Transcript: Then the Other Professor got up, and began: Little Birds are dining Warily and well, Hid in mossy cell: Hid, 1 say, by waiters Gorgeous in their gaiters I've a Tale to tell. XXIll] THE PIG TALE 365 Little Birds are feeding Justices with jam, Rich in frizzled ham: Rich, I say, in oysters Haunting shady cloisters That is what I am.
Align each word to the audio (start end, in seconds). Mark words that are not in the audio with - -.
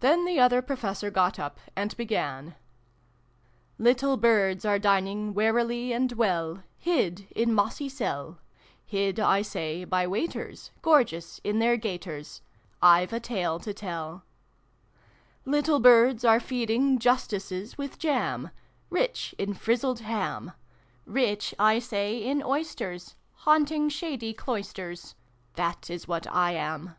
Then 0.00 0.24
the 0.24 0.40
Other 0.40 0.62
Professor 0.62 1.10
got 1.10 1.38
up, 1.38 1.60
and 1.76 1.94
began: 1.98 2.54
Little 3.76 4.16
Birds 4.16 4.64
are 4.64 4.78
dining 4.78 5.34
Warily 5.34 5.92
and 5.92 6.10
well, 6.12 6.62
Hid 6.78 7.28
in 7.36 7.52
mossy 7.52 7.90
cell: 7.90 8.38
Hid, 8.86 9.18
1 9.18 9.44
say, 9.44 9.84
by 9.84 10.06
waiters 10.06 10.70
Gorgeous 10.80 11.38
in 11.44 11.58
their 11.58 11.76
gaiters 11.76 12.40
I've 12.80 13.12
a 13.12 13.20
Tale 13.20 13.58
to 13.58 13.74
tell. 13.74 14.24
XXIll] 15.44 15.44
THE 15.44 15.50
PIG 15.58 15.64
TALE 15.66 15.78
365 15.78 15.78
Little 15.78 15.80
Birds 15.80 16.24
are 16.24 16.40
feeding 16.40 16.98
Justices 16.98 17.76
with 17.76 17.98
jam, 17.98 18.50
Rich 18.88 19.34
in 19.36 19.52
frizzled 19.52 20.00
ham: 20.00 20.52
Rich, 21.04 21.54
I 21.58 21.78
say, 21.78 22.16
in 22.16 22.42
oysters 22.42 23.16
Haunting 23.40 23.90
shady 23.90 24.32
cloisters 24.32 25.14
That 25.56 25.90
is 25.90 26.08
what 26.08 26.26
I 26.28 26.52
am. 26.52 26.94